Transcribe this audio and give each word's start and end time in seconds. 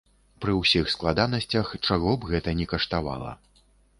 Пры 0.45 0.53
ўсіх 0.59 0.87
складанасцях, 0.93 1.69
чаго 1.87 2.15
б 2.23 2.31
гэта 2.33 2.57
ні 2.61 2.65
каштавала. 2.71 3.31